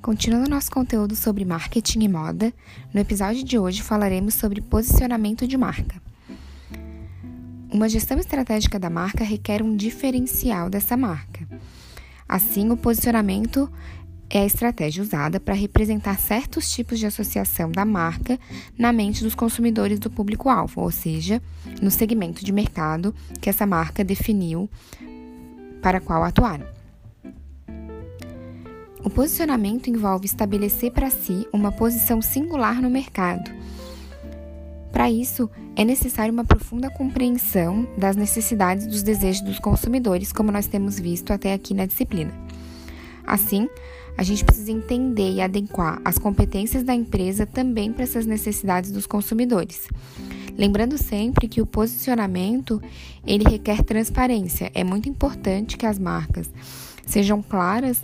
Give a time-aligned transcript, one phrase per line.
[0.00, 2.54] Continuando nosso conteúdo sobre marketing e moda,
[2.94, 6.00] no episódio de hoje falaremos sobre posicionamento de marca.
[7.70, 11.46] Uma gestão estratégica da marca requer um diferencial dessa marca.
[12.28, 13.70] Assim, o posicionamento
[14.30, 18.38] é a estratégia usada para representar certos tipos de associação da marca
[18.78, 21.42] na mente dos consumidores do público-alvo, ou seja,
[21.82, 24.70] no segmento de mercado que essa marca definiu
[25.82, 26.77] para qual atuar.
[29.04, 33.50] O posicionamento envolve estabelecer para si uma posição singular no mercado.
[34.92, 40.50] Para isso, é necessário uma profunda compreensão das necessidades e dos desejos dos consumidores, como
[40.50, 42.32] nós temos visto até aqui na disciplina.
[43.24, 43.68] Assim,
[44.16, 49.06] a gente precisa entender e adequar as competências da empresa também para essas necessidades dos
[49.06, 49.86] consumidores.
[50.56, 52.82] Lembrando sempre que o posicionamento,
[53.24, 54.72] ele requer transparência.
[54.74, 56.50] É muito importante que as marcas
[57.08, 58.02] sejam claras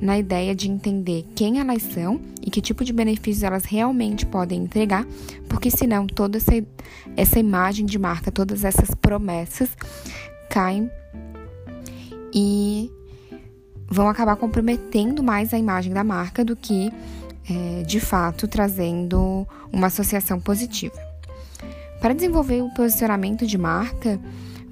[0.00, 4.62] na ideia de entender quem elas são e que tipo de benefícios elas realmente podem
[4.62, 5.06] entregar,
[5.48, 6.52] porque senão toda essa,
[7.16, 9.70] essa imagem de marca, todas essas promessas
[10.50, 10.90] caem
[12.34, 12.90] e
[13.88, 16.92] vão acabar comprometendo mais a imagem da marca do que,
[17.48, 20.98] é, de fato, trazendo uma associação positiva.
[22.00, 24.20] Para desenvolver o posicionamento de marca,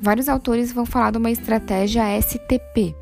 [0.00, 2.94] vários autores vão falar de uma estratégia STP,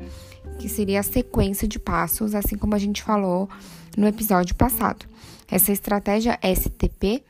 [0.59, 3.49] que seria a sequência de passos, assim como a gente falou
[3.97, 5.05] no episódio passado.
[5.49, 7.23] Essa estratégia STP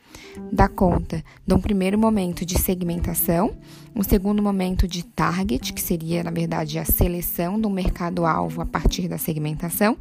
[0.52, 3.55] dá conta de um primeiro momento de segmentação,
[3.95, 9.07] um segundo momento de target, que seria, na verdade, a seleção do mercado-alvo a partir
[9.07, 9.97] da segmentação,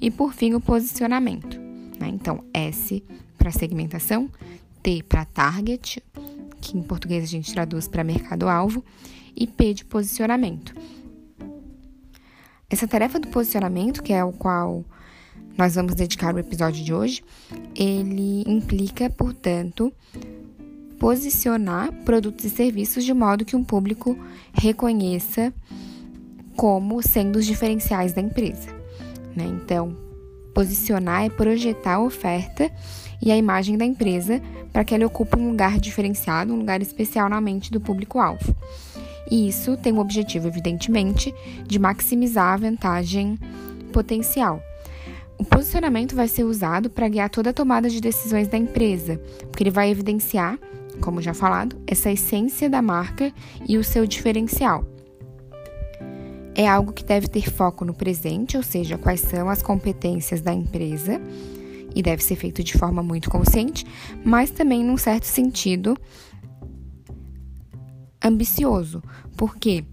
[0.00, 1.58] e por fim o posicionamento.
[1.98, 2.08] Né?
[2.08, 3.02] Então, S
[3.38, 4.30] para segmentação,
[4.82, 6.02] T para target,
[6.60, 8.84] que em português a gente traduz para mercado-alvo,
[9.36, 10.74] e P de posicionamento.
[12.68, 14.84] Essa tarefa do posicionamento, que é o qual
[15.56, 17.22] nós vamos dedicar o episódio de hoje,
[17.74, 19.92] ele implica, portanto,
[20.98, 24.18] posicionar produtos e serviços de modo que um público
[24.52, 25.52] reconheça
[26.56, 28.70] como sendo os diferenciais da empresa.
[29.36, 29.44] Né?
[29.44, 29.96] Então,
[30.54, 32.70] posicionar é projetar a oferta
[33.20, 34.40] e a imagem da empresa
[34.72, 38.54] para que ela ocupe um lugar diferenciado, um lugar especial na mente do público-alvo.
[39.30, 41.34] E isso tem o objetivo, evidentemente,
[41.66, 43.38] de maximizar a vantagem
[43.92, 44.62] potencial.
[45.36, 49.20] O posicionamento vai ser usado para guiar toda a tomada de decisões da empresa,
[49.50, 50.58] porque ele vai evidenciar,
[51.00, 53.32] como já falado, essa essência da marca
[53.68, 54.84] e o seu diferencial.
[56.54, 60.52] É algo que deve ter foco no presente, ou seja, quais são as competências da
[60.52, 61.20] empresa
[61.94, 63.84] e deve ser feito de forma muito consciente,
[64.24, 65.96] mas também, num certo sentido,
[68.24, 69.02] ambicioso,
[69.36, 69.84] porque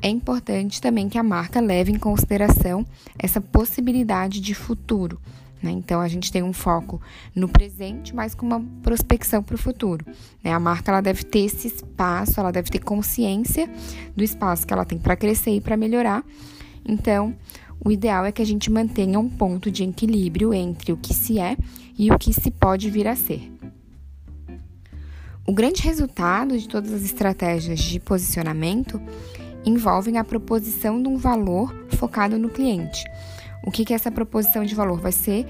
[0.00, 2.86] é importante também que a marca leve em consideração
[3.18, 5.18] essa possibilidade de futuro.
[5.60, 5.72] Né?
[5.72, 7.00] Então, a gente tem um foco
[7.34, 10.06] no presente, mas com uma prospecção para o futuro.
[10.42, 10.52] Né?
[10.52, 13.68] A marca ela deve ter esse espaço, ela deve ter consciência
[14.16, 16.24] do espaço que ela tem para crescer e para melhorar.
[16.86, 17.34] Então,
[17.84, 21.38] o ideal é que a gente mantenha um ponto de equilíbrio entre o que se
[21.40, 21.56] é
[21.98, 23.57] e o que se pode vir a ser.
[25.48, 29.00] O grande resultado de todas as estratégias de posicionamento
[29.64, 33.02] envolvem a proposição de um valor focado no cliente.
[33.64, 35.46] O que, que essa proposição de valor vai ser?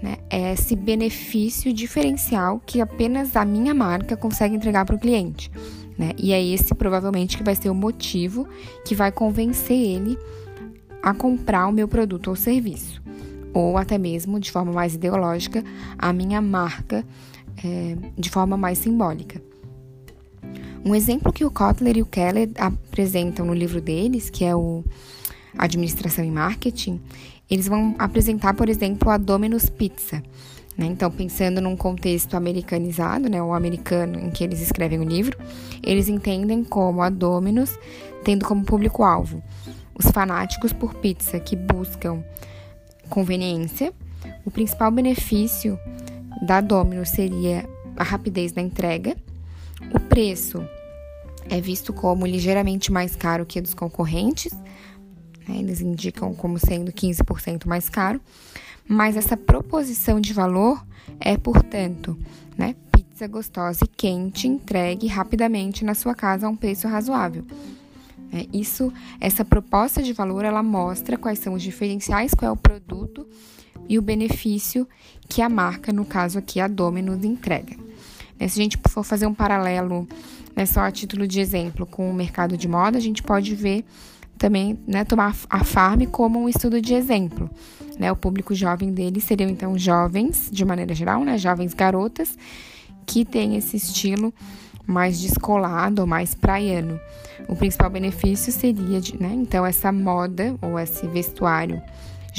[0.00, 0.18] Né?
[0.30, 5.50] É esse benefício diferencial que apenas a minha marca consegue entregar para o cliente.
[5.98, 6.12] Né?
[6.16, 8.46] E é esse provavelmente que vai ser o motivo
[8.86, 10.16] que vai convencer ele
[11.02, 13.02] a comprar o meu produto ou serviço,
[13.52, 15.64] ou até mesmo, de forma mais ideológica,
[15.98, 17.04] a minha marca
[17.64, 19.40] é, de forma mais simbólica.
[20.84, 24.82] Um exemplo que o Kotler e o Keller apresentam no livro deles, que é o
[25.58, 27.00] Administração e Marketing,
[27.50, 30.22] eles vão apresentar, por exemplo, a Domino's Pizza.
[30.78, 30.86] Né?
[30.86, 35.36] Então, pensando num contexto americanizado, né, o americano em que eles escrevem o livro,
[35.82, 37.78] eles entendem como a Domino's
[38.24, 39.42] tendo como público-alvo
[39.94, 42.24] os fanáticos por pizza que buscam
[43.10, 43.92] conveniência.
[44.46, 45.78] O principal benefício
[46.40, 49.16] da Domino's seria a rapidez da entrega.
[49.94, 50.64] O preço
[51.48, 54.52] é visto como ligeiramente mais caro que a dos concorrentes.
[55.46, 55.58] Né?
[55.58, 58.20] Eles indicam como sendo 15% mais caro.
[58.88, 60.84] Mas essa proposição de valor
[61.18, 62.16] é, portanto,
[62.56, 67.44] né, pizza gostosa e quente entregue rapidamente na sua casa a um preço razoável.
[68.32, 72.56] É, isso, essa proposta de valor, ela mostra quais são os diferenciais, qual é o
[72.56, 73.26] produto
[73.90, 74.88] e o benefício
[75.28, 77.76] que a marca, no caso aqui a Domino's, entrega.
[78.38, 80.08] Né, se a gente for fazer um paralelo,
[80.54, 83.84] né, só a título de exemplo, com o mercado de moda, a gente pode ver
[84.38, 87.50] também né, tomar a Farm como um estudo de exemplo.
[87.98, 88.12] Né?
[88.12, 91.36] O público jovem deles seriam então jovens, de maneira geral, né?
[91.36, 92.38] jovens garotas,
[93.04, 94.32] que têm esse estilo
[94.86, 96.98] mais descolado ou mais praiano.
[97.48, 101.82] O principal benefício seria, de, né, então, essa moda ou esse vestuário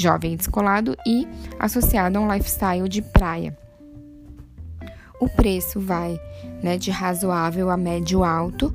[0.02, 1.26] jovem descolado e
[1.58, 3.56] associado a um lifestyle de praia.
[5.20, 6.20] O preço vai
[6.62, 8.74] né, de razoável a médio alto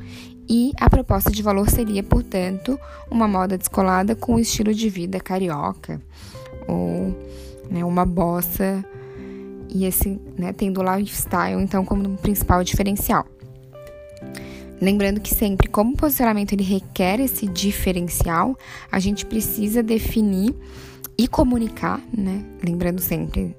[0.50, 2.80] e a proposta de valor seria, portanto,
[3.12, 6.02] uma moda descolada com o estilo de vida carioca
[6.68, 7.14] ou
[7.70, 8.84] né, uma bossa
[9.70, 13.26] e esse né, tendo o lifestyle então como um principal diferencial.
[14.80, 18.56] Lembrando que sempre, como o posicionamento ele requer esse diferencial,
[18.92, 20.56] a gente precisa definir
[21.18, 22.44] e comunicar, né?
[22.64, 23.56] Lembrando sempre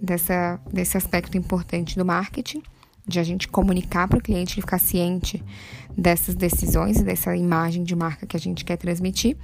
[0.00, 2.62] dessa, desse aspecto importante do marketing,
[3.06, 5.42] de a gente comunicar para o cliente e ficar ciente
[5.96, 9.36] dessas decisões e dessa imagem de marca que a gente quer transmitir.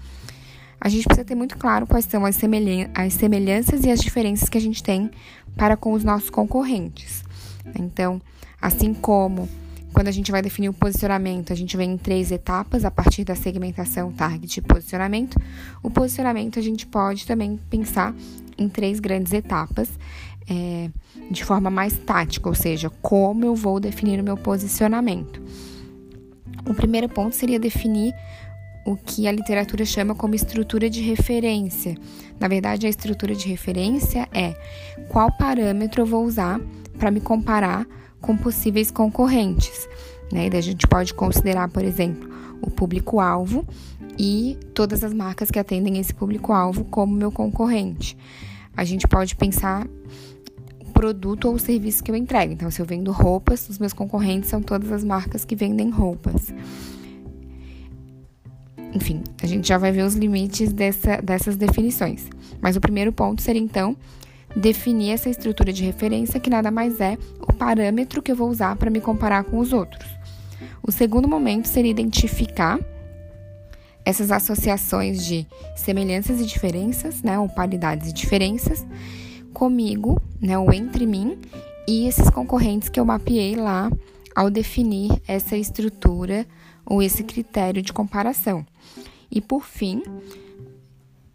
[0.80, 4.48] A gente precisa ter muito claro quais são as, semelhan as semelhanças e as diferenças
[4.48, 5.10] que a gente tem
[5.56, 7.24] para com os nossos concorrentes.
[7.78, 8.20] Então,
[8.60, 9.48] assim como
[9.96, 13.24] quando a gente vai definir o posicionamento, a gente vem em três etapas a partir
[13.24, 15.40] da segmentação, target e posicionamento.
[15.82, 18.14] O posicionamento a gente pode também pensar
[18.58, 19.88] em três grandes etapas.
[20.46, 20.90] É,
[21.30, 25.42] de forma mais tática, ou seja, como eu vou definir o meu posicionamento.
[26.68, 28.14] O primeiro ponto seria definir
[28.84, 31.96] o que a literatura chama como estrutura de referência.
[32.38, 34.54] Na verdade, a estrutura de referência é
[35.08, 36.60] qual parâmetro eu vou usar
[36.98, 37.86] para me comparar
[38.26, 39.88] com possíveis concorrentes.
[40.32, 40.50] Né?
[40.50, 42.28] Daí a gente pode considerar, por exemplo,
[42.60, 43.64] o público-alvo
[44.18, 48.16] e todas as marcas que atendem esse público-alvo como meu concorrente.
[48.76, 49.86] A gente pode pensar
[50.84, 52.52] o produto ou o serviço que eu entrego.
[52.52, 56.52] Então, se eu vendo roupas, os meus concorrentes são todas as marcas que vendem roupas.
[58.92, 62.26] Enfim, a gente já vai ver os limites dessa, dessas definições.
[62.60, 63.96] Mas o primeiro ponto seria, então,
[64.56, 68.74] definir essa estrutura de referência, que nada mais é o parâmetro que eu vou usar
[68.76, 70.08] para me comparar com os outros.
[70.82, 72.80] O segundo momento seria identificar
[74.04, 78.86] essas associações de semelhanças e diferenças, né, ou paridades e diferenças,
[79.52, 81.38] comigo, né, ou entre mim
[81.86, 83.90] e esses concorrentes que eu mapeei lá
[84.34, 86.46] ao definir essa estrutura
[86.84, 88.64] ou esse critério de comparação.
[89.30, 90.02] E por fim,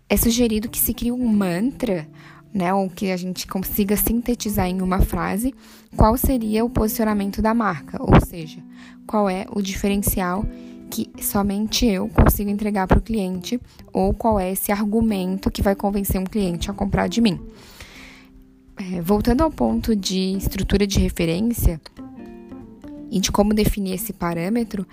[0.10, 2.08] é sugerido que se crie um mantra
[2.54, 5.54] né, ou que a gente consiga sintetizar em uma frase
[5.96, 8.62] qual seria o posicionamento da marca, ou seja,
[9.08, 10.46] qual é o diferencial
[10.90, 13.60] que somente eu consigo entregar para o cliente,
[13.94, 17.40] ou qual é esse argumento que vai convencer um cliente a comprar de mim.
[18.78, 21.80] É, voltando ao ponto de estrutura de referência
[23.10, 24.86] e de como definir esse parâmetro,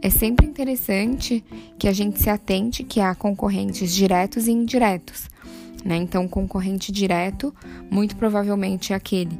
[0.00, 1.44] é sempre interessante
[1.78, 5.28] que a gente se atente que há concorrentes diretos e indiretos.
[5.84, 5.96] Né?
[5.96, 7.54] Então, concorrente direto,
[7.90, 9.38] muito provavelmente é aquele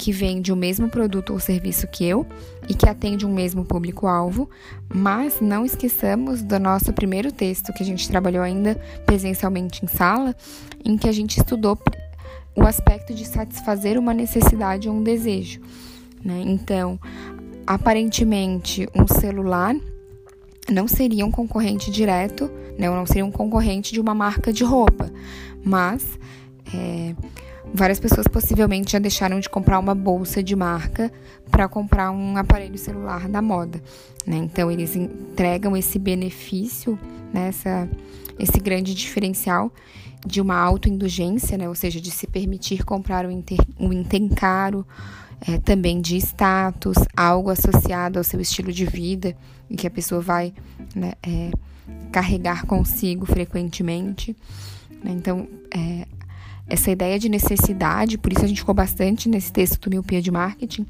[0.00, 2.24] que vende o mesmo produto ou serviço que eu
[2.66, 4.48] e que atende um mesmo público-alvo,
[4.88, 10.34] mas não esqueçamos do nosso primeiro texto que a gente trabalhou ainda presencialmente em sala,
[10.82, 11.78] em que a gente estudou
[12.56, 15.60] o aspecto de satisfazer uma necessidade ou um desejo.
[16.24, 16.42] Né?
[16.46, 16.98] Então,
[17.66, 19.76] aparentemente, um celular
[20.70, 22.88] não seria um concorrente direto, né?
[22.88, 25.12] não seria um concorrente de uma marca de roupa,
[25.64, 26.18] mas
[26.74, 27.14] é,
[27.72, 31.12] várias pessoas possivelmente já deixaram de comprar uma bolsa de marca
[31.50, 33.82] para comprar um aparelho celular da moda.
[34.26, 34.36] Né?
[34.36, 36.98] Então, eles entregam esse benefício,
[37.32, 37.50] né?
[38.38, 39.72] Esse grande diferencial
[40.26, 41.68] de uma autoindulgência, né?
[41.68, 43.42] ou seja, de se permitir comprar um,
[43.78, 44.86] um item caro,
[45.40, 49.36] é, também de status, algo associado ao seu estilo de vida
[49.68, 50.52] e que a pessoa vai
[50.94, 51.50] né, é,
[52.12, 54.36] carregar consigo frequentemente.
[55.02, 55.12] Né?
[55.12, 56.06] Então, é,
[56.66, 60.30] essa ideia de necessidade, por isso a gente ficou bastante nesse texto do Miopia de
[60.30, 60.86] Marketing,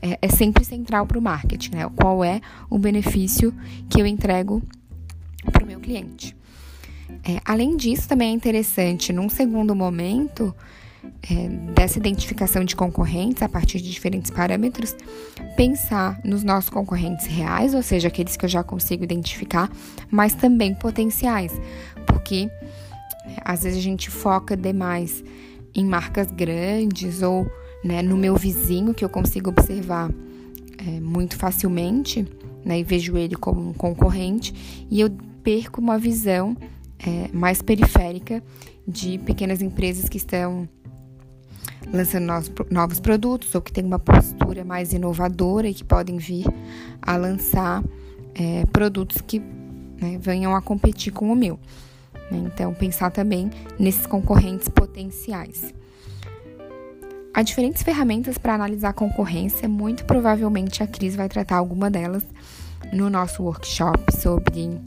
[0.00, 1.90] é, é sempre central para o marketing, né?
[1.96, 3.54] Qual é o benefício
[3.88, 4.62] que eu entrego
[5.50, 6.36] para o meu cliente.
[7.24, 10.54] É, além disso, também é interessante, num segundo momento,
[11.28, 14.94] é, dessa identificação de concorrentes a partir de diferentes parâmetros,
[15.56, 19.70] pensar nos nossos concorrentes reais, ou seja, aqueles que eu já consigo identificar,
[20.10, 21.52] mas também potenciais,
[22.06, 22.50] porque
[23.44, 25.22] às vezes a gente foca demais
[25.74, 27.50] em marcas grandes ou
[27.84, 30.10] né, no meu vizinho que eu consigo observar
[30.78, 32.26] é, muito facilmente
[32.64, 35.10] né, e vejo ele como um concorrente e eu
[35.42, 36.56] perco uma visão
[36.98, 38.42] é, mais periférica
[38.86, 40.68] de pequenas empresas que estão
[41.92, 42.26] lançando
[42.70, 46.46] novos, produtos ou que têm uma postura mais inovadora e que podem vir
[47.00, 47.82] a lançar
[48.34, 49.40] é, produtos que
[50.00, 51.58] né, venham a competir com o meu.
[52.32, 52.50] Né?
[52.52, 55.74] Então, pensar também nesses concorrentes potenciais.
[57.34, 62.24] Há diferentes ferramentas para analisar a concorrência, muito provavelmente a Cris vai tratar alguma delas
[62.92, 64.78] no nosso workshop sobre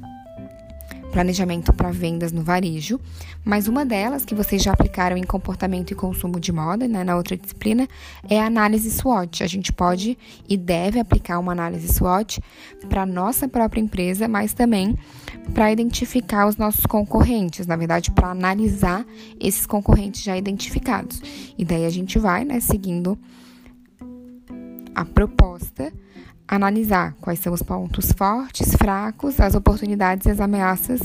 [1.16, 3.00] planejamento para vendas no varejo,
[3.46, 7.16] mas uma delas que vocês já aplicaram em comportamento e consumo de moda, né, na
[7.16, 7.88] outra disciplina,
[8.30, 9.42] é a análise SWOT.
[9.42, 10.18] A gente pode
[10.50, 12.42] e deve aplicar uma análise SWOT
[12.90, 14.94] para nossa própria empresa, mas também
[15.54, 19.06] para identificar os nossos concorrentes, na verdade, para analisar
[19.40, 21.22] esses concorrentes já identificados.
[21.58, 23.18] E daí a gente vai, né, seguindo
[24.94, 25.94] a proposta
[26.48, 31.02] analisar quais são os pontos fortes, fracos, as oportunidades e as ameaças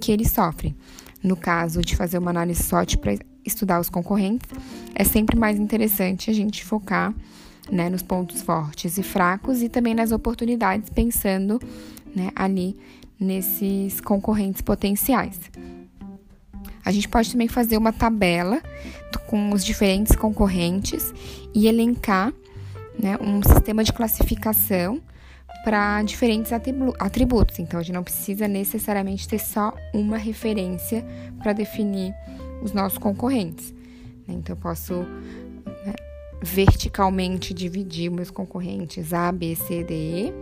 [0.00, 0.76] que eles sofrem.
[1.22, 4.48] No caso de fazer uma análise SWOT para estudar os concorrentes,
[4.94, 7.14] é sempre mais interessante a gente focar
[7.70, 11.60] né, nos pontos fortes e fracos e também nas oportunidades, pensando
[12.14, 12.76] né, ali
[13.18, 15.40] nesses concorrentes potenciais.
[16.84, 18.62] A gente pode também fazer uma tabela
[19.26, 21.12] com os diferentes concorrentes
[21.52, 22.32] e elencar
[22.98, 25.00] né, um sistema de classificação
[25.64, 27.58] para diferentes atributos.
[27.58, 31.04] Então, a gente não precisa necessariamente ter só uma referência
[31.42, 32.14] para definir
[32.62, 33.72] os nossos concorrentes.
[34.26, 34.34] Né?
[34.34, 35.94] Então, eu posso né,
[36.40, 40.32] verticalmente dividir meus concorrentes A, B, C, D, E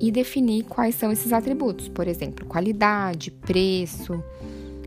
[0.00, 1.88] e definir quais são esses atributos.
[1.88, 4.22] Por exemplo, qualidade, preço,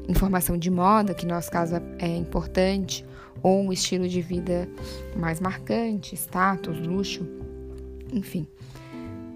[0.07, 3.05] informação de moda, que no nosso caso é importante,
[3.43, 4.67] ou um estilo de vida
[5.15, 7.27] mais marcante, status, luxo,
[8.13, 8.47] enfim.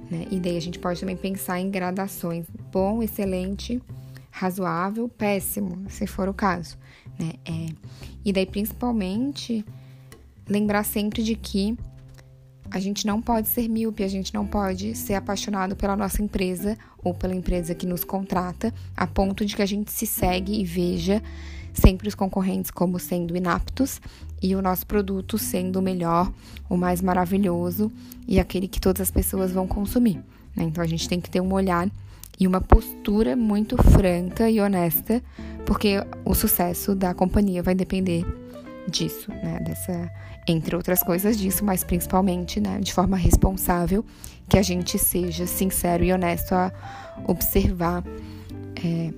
[0.09, 0.27] Né?
[0.31, 3.81] E daí a gente pode também pensar em gradações: bom, excelente,
[4.29, 6.77] razoável, péssimo, se for o caso.
[7.19, 7.33] Né?
[7.45, 7.73] É,
[8.23, 9.65] e daí, principalmente,
[10.47, 11.77] lembrar sempre de que
[12.71, 16.77] a gente não pode ser míope, a gente não pode ser apaixonado pela nossa empresa
[17.03, 20.65] ou pela empresa que nos contrata, a ponto de que a gente se segue e
[20.65, 21.21] veja
[21.73, 24.01] sempre os concorrentes como sendo inaptos
[24.41, 26.31] e o nosso produto sendo o melhor,
[26.69, 27.91] o mais maravilhoso
[28.27, 30.23] e aquele que todas as pessoas vão consumir.
[30.55, 30.63] Né?
[30.63, 31.89] Então a gente tem que ter um olhar
[32.39, 35.21] e uma postura muito franca e honesta,
[35.65, 38.25] porque o sucesso da companhia vai depender
[38.89, 39.59] disso, né?
[39.61, 40.11] Dessa,
[40.47, 44.05] entre outras coisas disso, mas principalmente, né, de forma responsável,
[44.47, 46.71] que a gente seja sincero e honesto a
[47.27, 48.03] observar
[48.83, 49.11] é,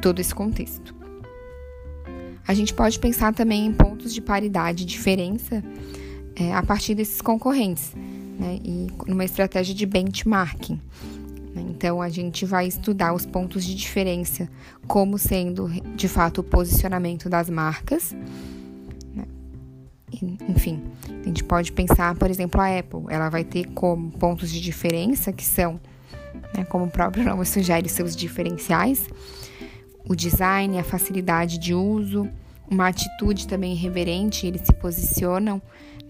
[0.00, 0.94] todo esse contexto.
[2.46, 5.62] A gente pode pensar também em pontos de paridade e diferença
[6.34, 7.92] é, a partir desses concorrentes,
[8.38, 8.58] né?
[8.64, 10.80] E numa estratégia de benchmarking.
[11.54, 11.64] Né?
[11.70, 14.48] Então, a gente vai estudar os pontos de diferença
[14.86, 18.14] como sendo, de fato, o posicionamento das marcas.
[20.48, 23.04] Enfim, a gente pode pensar, por exemplo, a Apple.
[23.08, 25.80] Ela vai ter como pontos de diferença que são,
[26.56, 29.08] né, como o próprio nome sugere, seus diferenciais
[30.08, 32.28] o design, a facilidade de uso,
[32.70, 35.60] uma atitude também irreverente, eles se posicionam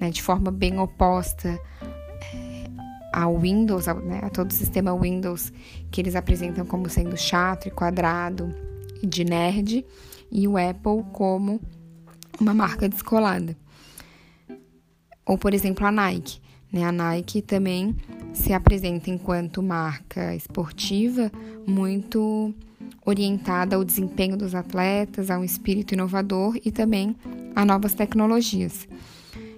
[0.00, 1.48] né, de forma bem oposta
[2.34, 2.64] é,
[3.12, 5.52] ao Windows, ao, né, a todo o sistema Windows,
[5.90, 8.54] que eles apresentam como sendo chato e quadrado
[9.02, 9.84] de nerd,
[10.30, 11.60] e o Apple como
[12.40, 13.56] uma marca descolada.
[15.24, 16.40] Ou, por exemplo, a Nike.
[16.72, 16.84] Né?
[16.84, 17.94] A Nike também
[18.32, 21.30] se apresenta enquanto marca esportiva
[21.66, 22.54] muito
[23.04, 27.16] orientada ao desempenho dos atletas, a um espírito inovador e também
[27.54, 28.88] a novas tecnologias.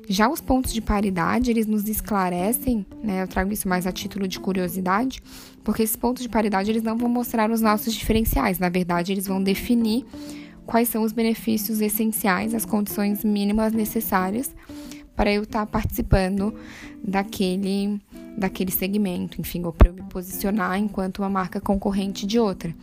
[0.07, 3.23] Já os pontos de paridade, eles nos esclarecem, né?
[3.23, 5.23] Eu trago isso mais a título de curiosidade,
[5.63, 9.27] porque esses pontos de paridade eles não vão mostrar os nossos diferenciais, na verdade, eles
[9.27, 10.05] vão definir
[10.67, 14.55] quais são os benefícios essenciais, as condições mínimas necessárias
[15.17, 16.55] para eu estar participando
[17.03, 18.01] daquele
[18.37, 22.75] daquele segmento, enfim, ou para eu me posicionar enquanto uma marca concorrente de outra.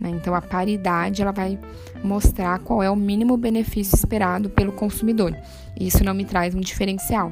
[0.00, 0.10] Né?
[0.10, 1.58] Então, a paridade ela vai
[2.02, 5.36] mostrar qual é o mínimo benefício esperado pelo consumidor.
[5.78, 7.30] Isso não me traz um diferencial.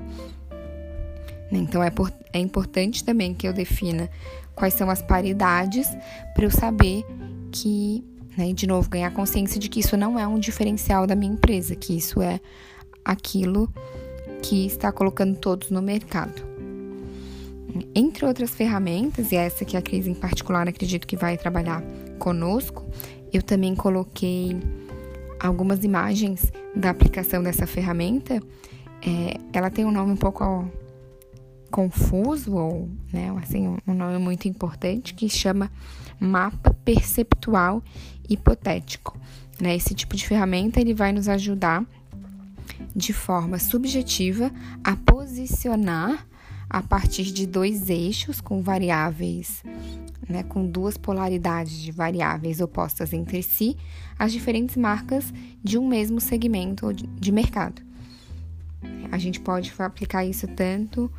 [1.51, 1.59] Né?
[1.59, 4.09] Então, é, por, é importante também que eu defina
[4.55, 5.89] quais são as paridades
[6.35, 7.05] para eu saber
[7.51, 8.05] que,
[8.37, 11.75] né, de novo, ganhar consciência de que isso não é um diferencial da minha empresa,
[11.75, 12.41] que isso é
[13.05, 13.73] aquilo
[14.45, 16.43] que está colocando todos no mercado.
[17.95, 21.83] Entre outras ferramentas, e essa que a Cris em particular acredito que vai trabalhar
[22.19, 22.87] conosco,
[23.33, 24.55] eu também coloquei
[25.41, 28.35] algumas imagens da aplicação dessa ferramenta.
[29.03, 30.71] É, ela tem um nome um pouco
[31.71, 35.71] confuso, ou né, assim, um nome muito importante, que chama
[36.21, 37.83] mapa perceptual
[38.29, 39.19] hipotético.
[39.59, 39.75] Né?
[39.75, 41.85] Esse tipo de ferramenta ele vai nos ajudar
[42.95, 44.51] de forma subjetiva
[44.83, 46.27] a posicionar
[46.69, 49.63] a partir de dois eixos com variáveis
[50.29, 53.77] né, com duas polaridades de variáveis opostas entre si,
[54.19, 57.83] as diferentes marcas de um mesmo segmento de mercado.
[59.11, 61.11] A gente pode aplicar isso tanto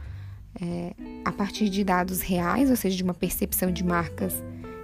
[0.62, 4.34] é, a partir de dados reais, ou seja, de uma percepção de marcas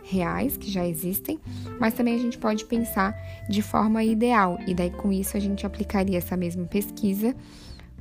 [0.03, 1.39] reais que já existem,
[1.79, 3.15] mas também a gente pode pensar
[3.49, 7.35] de forma ideal, e daí com isso a gente aplicaria essa mesma pesquisa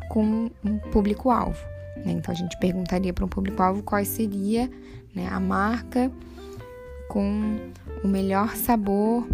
[0.09, 1.59] com um público-alvo.
[2.04, 2.12] Né?
[2.12, 4.71] Então a gente perguntaria para um público-alvo qual seria
[5.14, 6.11] né, a marca
[7.09, 7.59] com
[8.02, 9.26] o melhor sabor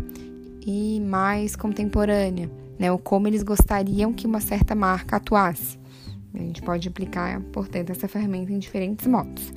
[0.66, 2.90] e mais contemporânea, né?
[2.90, 5.78] Ou como eles gostariam que uma certa marca atuasse.
[6.35, 9.52] A gente pode aplicar, portanto, essa ferramenta em diferentes modos.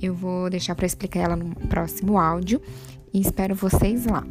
[0.00, 2.60] Eu vou deixar para explicar ela no próximo áudio
[3.12, 4.24] e espero vocês lá.